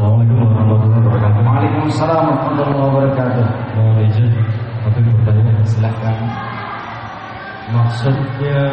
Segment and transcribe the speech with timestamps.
[0.00, 1.40] Assalamualaikum warahmatullahi wabarakatuh.
[1.44, 3.44] Waalaikumsalam warahmatullahi wabarakatuh.
[3.76, 4.32] Mau izin
[4.80, 6.16] aku bertanya Silahkan.
[7.68, 8.64] maksudnya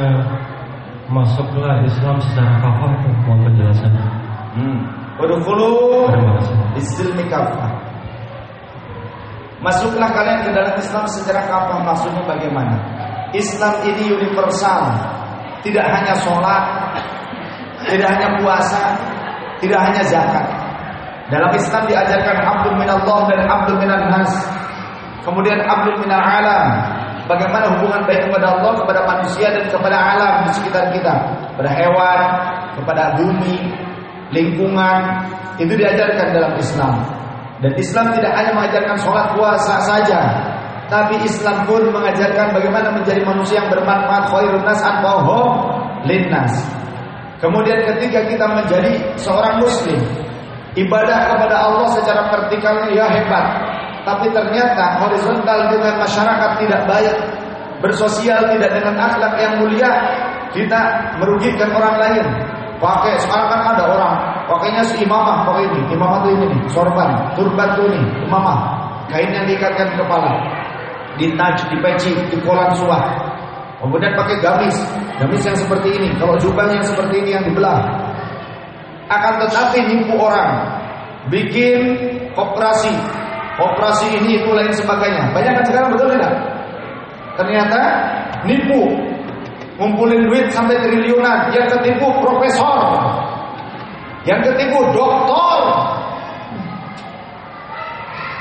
[1.11, 4.07] masuklah Islam secara kafah itu mohon penjelasannya.
[4.55, 4.79] Hmm.
[5.19, 6.55] Kasih.
[6.79, 7.75] Isilmi kafah.
[9.59, 12.79] Masuklah kalian ke dalam Islam secara kafah maksudnya bagaimana?
[13.35, 14.95] Islam ini universal.
[15.59, 16.63] Tidak hanya sholat,
[17.83, 18.95] tidak hanya puasa,
[19.59, 20.56] tidak hanya zakat.
[21.27, 24.31] Dalam Islam diajarkan abdul minallah dan abdul minan nas.
[25.27, 26.65] Kemudian abdul minal alam.
[27.27, 31.13] Bagaimana hubungan baik kepada Allah, kepada manusia dan kepada alam di sekitar kita,
[31.51, 32.19] kepada hewan,
[32.79, 33.75] kepada bumi,
[34.31, 35.27] lingkungan.
[35.59, 37.03] Itu diajarkan dalam Islam.
[37.59, 40.21] Dan Islam tidak hanya mengajarkan sholat puasa saja,
[40.87, 44.79] tapi Islam pun mengajarkan bagaimana menjadi manusia yang bermanfaat khairun nas
[46.07, 46.53] linnas.
[47.43, 49.99] Kemudian ketika kita menjadi seorang muslim,
[50.77, 53.45] ibadah kepada Allah secara vertikalnya ya hebat,
[54.05, 57.15] tapi ternyata horizontal dengan masyarakat tidak baik,
[57.81, 59.91] bersosial tidak dengan akhlak yang mulia,
[60.53, 60.79] kita
[61.17, 62.25] merugikan orang lain.
[62.77, 67.09] Pakai sekarang kan ada orang pakainya si imamah pakai ini, imamah tuh ini nih, sorban,
[67.33, 68.57] turban tuh ini, imamah,
[69.09, 70.31] kain yang diikatkan di kepala,
[71.17, 73.17] ditaj, dipeci, dikolan suah.
[73.77, 74.73] Kemudian pakai gamis,
[75.21, 76.09] gamis yang seperti ini.
[76.17, 78.06] Kalau jubah yang seperti ini yang dibelah.
[79.07, 80.67] Akan tetapi nipu orang,
[81.31, 81.95] bikin
[82.35, 82.91] operasi,
[83.55, 85.31] operasi ini itu lain sebagainya.
[85.31, 86.33] Banyak kan sekarang betul tidak?
[87.39, 87.81] Ternyata
[88.43, 88.99] nipu,
[89.79, 91.55] ngumpulin duit sampai triliunan.
[91.55, 92.99] Yang ketipu profesor,
[94.27, 95.59] yang ketipu doktor.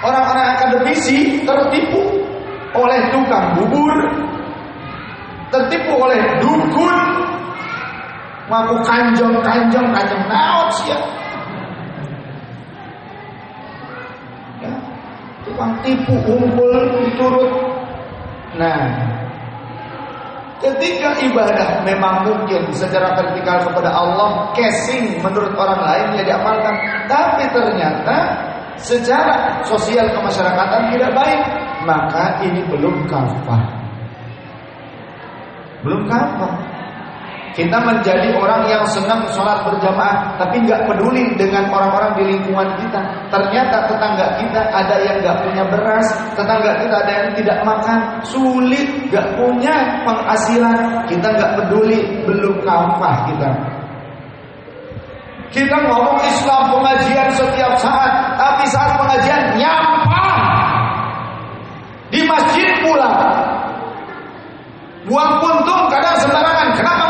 [0.03, 2.27] Orang-orang akademisi tertipu
[2.77, 3.95] oleh tukang bubur,
[5.51, 6.97] tertipu oleh dukun,
[8.47, 10.99] ngaku kanjong kanjong kanjong naot ya.
[14.63, 14.75] ya.
[15.43, 17.51] Tukang tipu kumpul diturut.
[18.57, 18.89] Nah,
[20.63, 26.75] ketika ibadah memang mungkin secara vertikal kepada Allah, casing menurut orang lain ya diamalkan,
[27.11, 28.17] tapi ternyata
[28.79, 31.43] secara sosial kemasyarakatan tidak baik,
[31.85, 33.63] maka ini belum kafah.
[35.85, 36.76] Belum kafah.
[37.57, 43.01] Kita menjadi orang yang senang sholat berjamaah, tapi nggak peduli dengan orang-orang di lingkungan kita.
[43.33, 46.05] Ternyata tetangga kita ada yang nggak punya beras,
[46.37, 49.73] tetangga kita ada yang tidak makan, sulit, nggak punya
[50.05, 51.09] penghasilan.
[51.09, 53.49] Kita nggak peduli, belum kafah kita.
[55.49, 60.37] Kita ngomong Islam pengajian setiap saat, tapi saat pengajian nyampah
[62.13, 63.09] di masjid pula.
[65.07, 66.75] Buang puntung kadang sembarangan.
[66.75, 67.06] Kenapa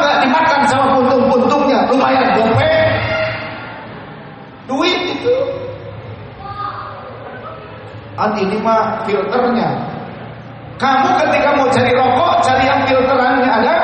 [8.26, 9.70] Anti lima filternya.
[10.76, 13.74] Kamu ketika mau cari rokok, cari yang filterannya ada?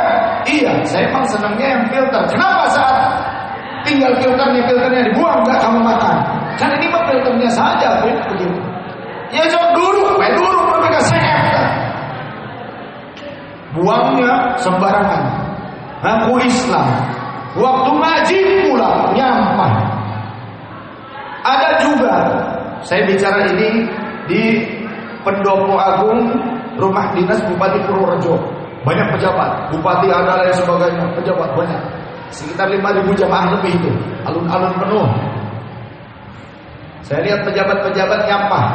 [0.44, 2.22] Iya, saya emang senangnya yang filter.
[2.28, 2.98] Kenapa saat
[3.86, 6.16] tinggal filternya filternya dibuang nggak kamu makan?
[6.58, 8.50] Kan ini mah filternya saja, begitu.
[9.32, 11.70] Ya jauh dulu, eh dulu mereka sehat.
[13.72, 15.22] Buangnya sembarangan.
[16.02, 16.86] Aku Islam.
[17.56, 18.38] Waktu ngaji
[18.68, 19.72] pula nyampah.
[21.42, 22.14] Ada juga
[22.82, 23.86] saya bicara ini
[24.26, 24.62] di
[25.22, 26.34] Pendopo Agung
[26.78, 28.36] Rumah Dinas Bupati Purworejo.
[28.82, 31.82] Banyak pejabat, bupati ada dan sebagainya, pejabat banyak.
[32.34, 33.92] Sekitar 5000 jamaah lebih itu,
[34.26, 35.06] alun-alun penuh.
[37.06, 38.66] Saya lihat pejabat-pejabat nyampah.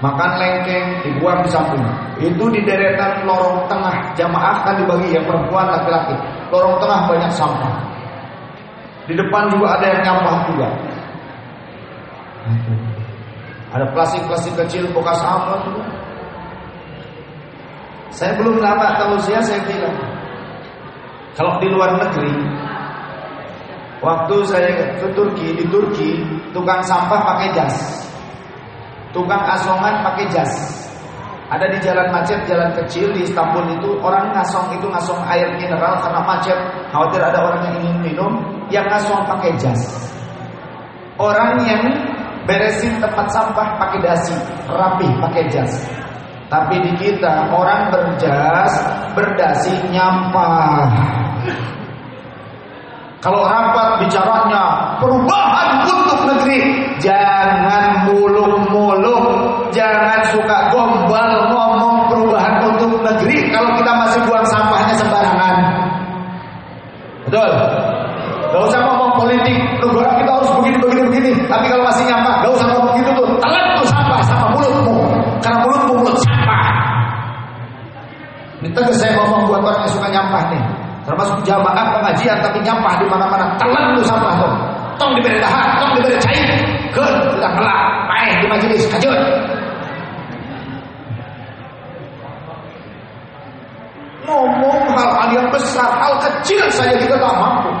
[0.00, 1.84] Makan lengkeng dibuang di samping.
[2.18, 6.16] Itu di deretan lorong tengah jamaah kan dibagi yang perempuan laki-laki.
[6.48, 7.74] Lorong tengah banyak sampah.
[9.04, 10.68] Di depan juga ada yang nyampah juga.
[13.70, 15.84] Ada plastik-plastik kecil bekas sampah juga.
[18.10, 19.94] Saya belum lama tausiah saya bilang.
[21.38, 22.34] Kalau di luar negeri
[24.02, 26.18] waktu saya ke Turki di Turki
[26.50, 27.74] tukang sampah pakai jas.
[29.14, 30.50] Tukang asongan pakai jas.
[31.50, 35.98] Ada di jalan macet jalan kecil di Istanbul itu orang ngasong itu ngasong air mineral
[36.02, 36.58] karena macet.
[36.90, 38.32] Khawatir ada orang yang ingin minum
[38.70, 39.78] yang ngasong pakai jas.
[41.18, 42.09] Orang yang
[42.48, 44.36] beresin tempat sampah pakai dasi
[44.68, 45.72] rapi pakai jas
[46.50, 48.74] tapi di kita orang berjas,
[49.14, 50.90] berdasi nyampah.
[53.22, 56.58] Kalau rapat bicaranya perubahan untuk negeri,
[56.98, 59.24] jangan muluk-muluk,
[59.70, 65.56] jangan suka gombal ngomong perubahan untuk negeri kalau kita masih buang sampahnya sembarangan.
[67.30, 67.50] Betul?
[68.50, 71.30] Gak usah ngomong politik, negara kita harus begini, begini, begini.
[81.44, 83.56] Jamaah pengajian tapi nyampah di mana-mana.
[83.56, 84.52] Telan lu sampah tuh.
[85.00, 86.50] Tong diberi dahar, tong diberi cair.
[86.92, 89.16] Gun, sudah kelak, main di majelis, kajut.
[94.28, 97.72] Ngomong hal-hal yang besar, hal kecil saja kita tak mampu.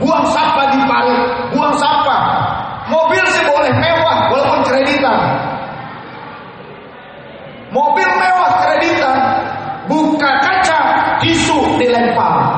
[0.00, 1.20] Buang sampah di parit,
[1.52, 2.20] buang sampah.
[2.88, 5.18] Mobil sih boleh mewah walaupun kreditan.
[7.70, 9.16] Mobil mewah kreditan,
[9.86, 10.80] buka kaca,
[11.22, 12.49] tisu dilempar.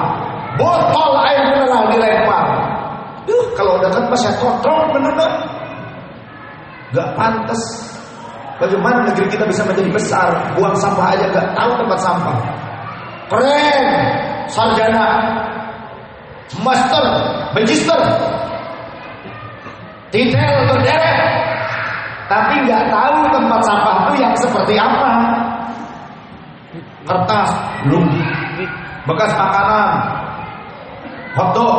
[0.73, 2.45] Botol air mineral dilempar.
[3.29, 5.35] Duh, kalau dekat pas saya kontrol bener gak?
[6.97, 7.63] Gak pantas.
[8.57, 10.33] Bagaimana negeri kita bisa menjadi besar?
[10.57, 12.37] Buang sampah aja gak tahu tempat sampah.
[13.29, 13.85] Keren,
[14.49, 15.09] sarjana,
[16.61, 17.05] master,
[17.57, 18.01] magister,
[20.13, 21.21] detail berderet,
[22.29, 25.13] tapi nggak tahu tempat sampah itu yang seperti apa.
[27.09, 27.51] Kertas,
[27.89, 28.05] belum,
[29.09, 29.89] bekas makanan,
[31.35, 31.77] hotdog,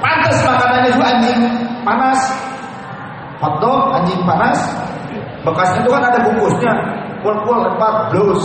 [0.00, 1.40] pantas makanannya juga anjing
[1.84, 2.20] panas,
[3.42, 4.58] hotdog anjing panas,
[5.44, 6.72] bekasnya itu kan ada bungkusnya,
[7.20, 8.44] pul-pul lempar, blus,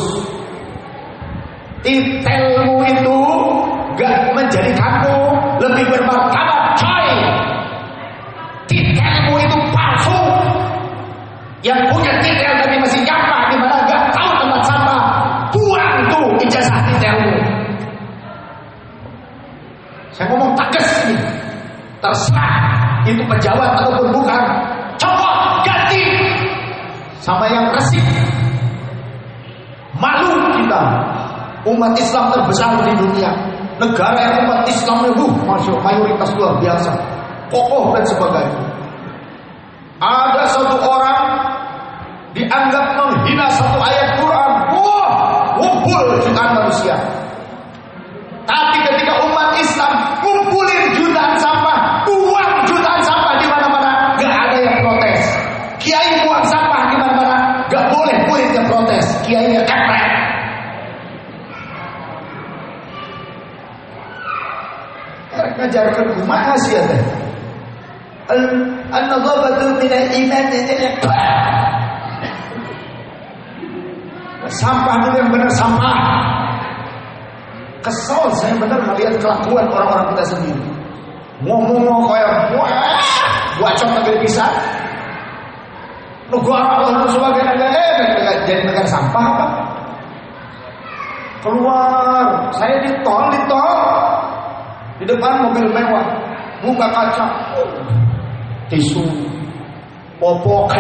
[1.83, 3.19] Titelmu itu
[3.99, 5.19] gak menjadi kamu
[5.59, 7.11] lebih bermartabat coy.
[8.71, 10.23] Titelmu itu palsu.
[11.59, 11.91] Yang
[22.03, 22.55] Terserah.
[23.07, 24.43] Itu pejabat ataupun bukan.
[24.99, 26.03] Coba ganti.
[27.23, 28.03] Sama yang resik.
[29.95, 30.81] Malu kita.
[31.63, 33.31] Umat Islam terbesar di dunia.
[33.79, 36.91] Negara yang umat Islam itu masuk mayoritas luar biasa.
[37.47, 38.59] Kokoh dan sebagainya.
[40.03, 41.21] Ada satu orang
[42.35, 44.51] dianggap menghina satu ayat Quran.
[44.75, 45.11] Wah
[45.55, 47.22] ngumpul jutaan manusia
[65.83, 66.97] ngajarkan kumaha sih ada
[68.87, 70.45] An-nadhabatu min al-iman
[74.53, 75.97] Sampah itu yang benar sampah.
[77.81, 80.67] Kesal saya benar melihat kelakuan orang-orang kita sendiri.
[81.43, 82.69] Ngomong kayak wah,
[83.59, 84.45] bacot negeri bisa.
[86.29, 89.47] Negara Allah sebagai negara eh, jadi negara sampah apa?
[91.43, 92.25] Keluar,
[92.55, 93.27] saya di tol,
[95.03, 96.07] di depan mobil mewah,
[96.63, 97.27] buka kaca,
[98.71, 99.03] tisu,
[100.15, 100.71] popok.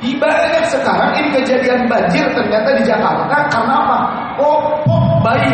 [0.00, 3.98] Ibarat sekarang ini kejadian banjir ternyata di Jakarta karena apa?
[4.40, 5.52] Popok bayi.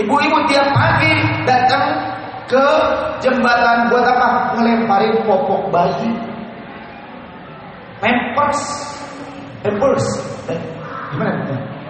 [0.00, 1.12] Ibu-ibu tiap pagi
[1.44, 1.92] datang
[2.48, 2.64] ke
[3.20, 4.56] jembatan buat apa?
[4.56, 6.08] Ngelemparin popok bayi.
[8.00, 8.60] Pampers.
[9.60, 10.06] Pampers.
[10.48, 10.56] Eh,
[11.12, 11.36] gimana?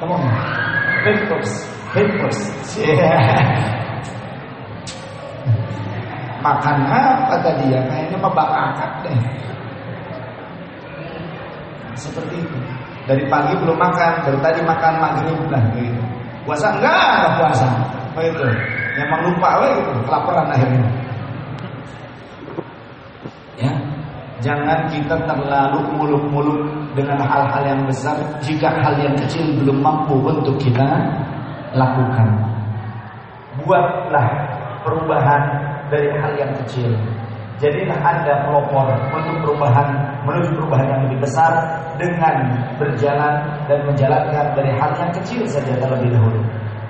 [0.02, 0.26] Ngomong.
[1.06, 1.81] Pampers.
[1.92, 2.40] Pampers.
[6.42, 7.80] Makan apa tadi ya?
[7.86, 9.14] Kayaknya mebak akak deh.
[11.94, 12.58] Seperti itu.
[13.06, 16.02] Dari pagi belum makan, dari tadi makan maghrib lah gitu.
[16.42, 17.66] Puasa enggak, enggak puasa.
[18.18, 18.42] Begitu.
[18.98, 20.84] Memang lupa we gitu, kelaparan akhirnya.
[23.60, 23.72] Ya.
[24.42, 26.66] Jangan kita terlalu muluk-muluk
[26.98, 30.98] dengan hal-hal yang besar jika hal yang kecil belum mampu untuk kita
[31.76, 32.28] lakukan.
[33.62, 34.26] Buatlah
[34.84, 35.42] perubahan
[35.92, 36.92] dari hal yang kecil.
[37.60, 39.94] Jadilah Anda pelopor untuk perubahan
[40.26, 41.52] menuju perubahan yang lebih besar
[41.94, 43.38] dengan berjalan
[43.70, 46.42] dan menjalankan dari hal yang kecil saja terlebih dahulu.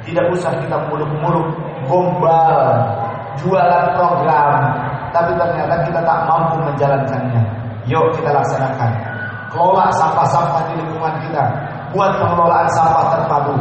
[0.08, 1.52] Tidak usah kita muluk-muluk
[1.84, 2.56] gombal
[3.36, 4.52] jualan program
[5.12, 7.42] tapi ternyata kita tak mampu menjalankannya.
[7.84, 8.90] Yuk kita laksanakan.
[9.52, 11.44] Kelola sampah-sampah di lingkungan kita.
[11.92, 13.56] Buat pengelolaan sampah terpadu.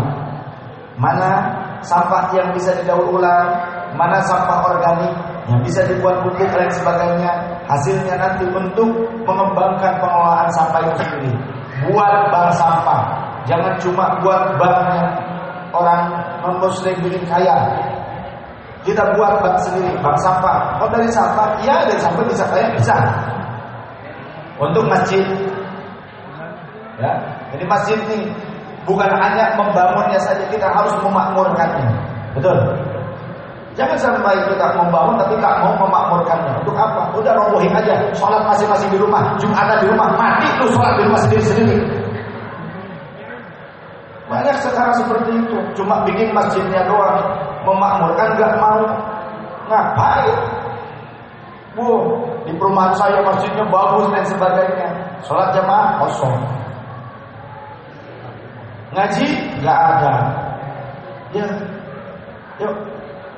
[1.01, 1.50] Mana
[1.81, 3.50] sampah yang bisa didaur ulang,
[3.98, 5.17] mana sampah organik
[5.50, 7.31] yang bisa dibuat pupuk dan sebagainya.
[7.65, 11.34] Hasilnya nanti untuk mengembangkan pengelolaan sampah itu sendiri.
[11.89, 13.01] Buat bank sampah.
[13.50, 15.10] Jangan cuma buat banknya
[15.74, 16.13] orang
[16.46, 17.58] non muslim bikin kaya.
[18.86, 20.77] Kita buat bank sendiri, bank sampah.
[20.86, 22.93] Oh dari sampah, iya dari sampah bisa kaya bisa.
[24.62, 25.25] Untuk masjid,
[27.01, 27.17] ya,
[27.50, 28.29] jadi masjid ini
[28.85, 31.89] bukan hanya membangunnya saja, kita harus memakmurkannya.
[32.38, 32.57] Betul.
[33.71, 36.59] Jangan sampai kita membangun tapi tak mau memakmurkannya.
[36.59, 37.07] Untuk apa?
[37.15, 37.95] Udah robohin aja.
[38.11, 39.31] Sholat masing-masing di rumah.
[39.39, 40.11] Jumatan di rumah.
[40.19, 41.79] Mati tuh sholat di rumah sendiri-sendiri.
[44.27, 45.57] Banyak sekali cara seperti itu.
[45.75, 47.19] Cuma bikin masjidnya doang,
[47.67, 48.79] memakmurkan nggak mau.
[49.67, 50.35] Ngapain?
[51.75, 51.88] Bu,
[52.43, 54.88] di perumahan saya masjidnya bagus dan sebagainya.
[55.23, 56.35] Sholat jamaah kosong.
[58.91, 59.27] Ngaji
[59.63, 60.13] nggak ada.
[61.31, 61.48] Ya,
[62.60, 62.75] yuk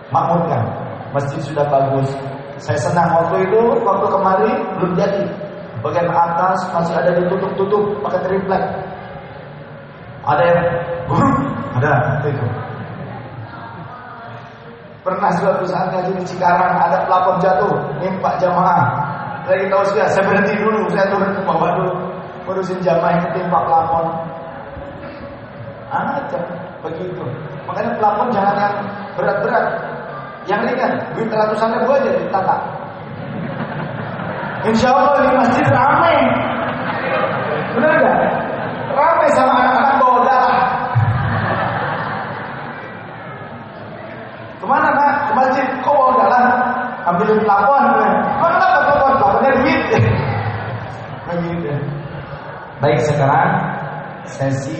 [0.09, 0.65] makmurkan.
[1.13, 2.09] Masjid sudah bagus.
[2.57, 5.23] Saya senang waktu itu, waktu kemarin belum jadi.
[5.85, 8.63] Bagian atas masih ada ditutup-tutup pakai triplek.
[10.23, 10.61] Ada yang
[11.11, 11.37] buruk,
[11.75, 11.91] ada
[12.23, 12.45] itu.
[15.03, 19.03] Pernah suatu saat ngaji di Cikarang ada pelapor jatuh, nimpak jamaah.
[19.43, 21.93] Lagi tahu sudah, saya berhenti dulu, saya turun ke bawah dulu,
[22.47, 24.07] urusin jamaah yang timpak pelapor.
[25.93, 26.41] Ada
[26.81, 27.21] begitu.
[27.69, 28.75] Makanya pelapor jangan yang
[29.13, 29.65] berat-berat,
[30.49, 32.55] yang ringan, duit ratusan ribu aja ditata.
[34.63, 36.17] Insya Allah di masjid ramai.
[37.77, 38.17] Benar gak?
[38.95, 40.57] Ramai sama anak-anak bawa darah.
[44.63, 45.13] Ke mana nak?
[45.27, 45.65] Ke masjid.
[45.83, 46.43] Kok bawa darah?
[47.11, 47.81] Ambilin pelapon.
[48.39, 48.55] Mana
[48.87, 49.11] pelapon?
[49.43, 49.83] Duit.
[51.27, 51.75] Begitu.
[52.79, 53.51] Baik sekarang
[54.23, 54.71] sesi